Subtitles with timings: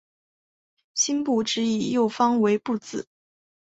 [0.95, 3.07] 辛部只以右方为部字。